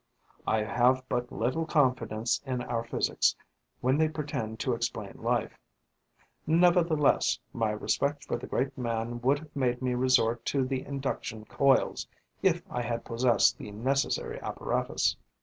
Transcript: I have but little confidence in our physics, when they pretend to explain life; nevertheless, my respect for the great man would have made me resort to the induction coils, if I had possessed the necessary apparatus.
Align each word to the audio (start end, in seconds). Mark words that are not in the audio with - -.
I 0.47 0.63
have 0.63 1.03
but 1.07 1.31
little 1.31 1.67
confidence 1.67 2.41
in 2.43 2.63
our 2.63 2.83
physics, 2.83 3.35
when 3.81 3.99
they 3.99 4.09
pretend 4.09 4.59
to 4.61 4.73
explain 4.73 5.13
life; 5.21 5.59
nevertheless, 6.47 7.37
my 7.53 7.69
respect 7.69 8.23
for 8.25 8.35
the 8.35 8.47
great 8.47 8.75
man 8.75 9.21
would 9.21 9.37
have 9.37 9.55
made 9.55 9.79
me 9.79 9.93
resort 9.93 10.43
to 10.45 10.65
the 10.65 10.83
induction 10.83 11.45
coils, 11.45 12.07
if 12.41 12.63
I 12.67 12.81
had 12.81 13.05
possessed 13.05 13.59
the 13.59 13.69
necessary 13.69 14.41
apparatus. 14.41 15.17